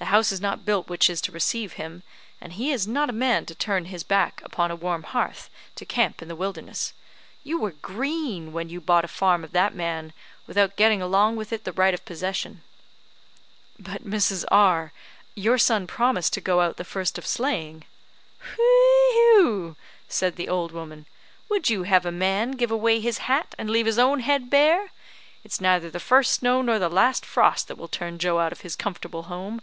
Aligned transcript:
The 0.00 0.10
house 0.18 0.30
is 0.32 0.40
not 0.40 0.66
built 0.66 0.88
which 0.90 1.08
is 1.08 1.22
to 1.22 1.32
receive 1.32 1.72
him; 1.72 2.02
and 2.38 2.52
he 2.52 2.72
is 2.72 2.86
not 2.86 3.08
a 3.08 3.12
man 3.12 3.46
to 3.46 3.54
turn 3.54 3.86
his 3.86 4.02
back 4.02 4.42
upon 4.44 4.70
a 4.70 4.76
warm 4.76 5.02
hearth 5.02 5.48
to 5.76 5.86
camp 5.86 6.20
in 6.20 6.28
the 6.28 6.36
wilderness. 6.36 6.92
You 7.42 7.58
were 7.58 7.70
green 7.70 8.52
when 8.52 8.68
you 8.68 8.82
bought 8.82 9.06
a 9.06 9.08
farm 9.08 9.42
of 9.42 9.52
that 9.52 9.74
man, 9.74 10.12
without 10.46 10.76
getting 10.76 11.00
along 11.00 11.36
with 11.36 11.54
it 11.54 11.64
the 11.64 11.72
right 11.72 11.94
of 11.94 12.04
possession." 12.04 12.60
"But, 13.78 14.04
Mrs. 14.04 14.44
R, 14.50 14.92
your 15.34 15.56
son 15.56 15.86
promised 15.86 16.34
to 16.34 16.42
go 16.42 16.60
out 16.60 16.76
the 16.76 16.84
first 16.84 17.16
of 17.16 17.26
sleighing." 17.26 17.84
"Wheugh!" 18.58 19.74
said 20.06 20.36
the 20.36 20.50
old 20.50 20.70
woman. 20.70 21.06
"Would 21.48 21.70
you 21.70 21.84
have 21.84 22.04
a 22.04 22.12
man 22.12 22.50
give 22.52 22.70
away 22.70 23.00
his 23.00 23.18
hat 23.24 23.54
and 23.56 23.70
leave 23.70 23.86
his 23.86 23.98
own 23.98 24.20
head 24.20 24.50
bare? 24.50 24.90
It's 25.44 25.62
neither 25.62 25.88
the 25.90 25.98
first 25.98 26.32
snow 26.32 26.60
nor 26.60 26.78
the 26.78 26.90
last 26.90 27.24
frost 27.24 27.68
that 27.68 27.78
will 27.78 27.88
turn 27.88 28.18
Joe 28.18 28.38
out 28.38 28.52
of 28.52 28.60
his 28.60 28.76
comfortable 28.76 29.24
home. 29.24 29.62